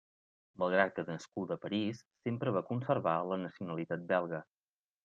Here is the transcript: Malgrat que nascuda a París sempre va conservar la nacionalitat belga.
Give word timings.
Malgrat 0.63 0.95
que 0.95 1.05
nascuda 1.09 1.57
a 1.57 1.61
París 1.67 2.01
sempre 2.25 2.57
va 2.59 2.65
conservar 2.73 3.17
la 3.35 3.39
nacionalitat 3.47 4.11
belga. 4.17 4.43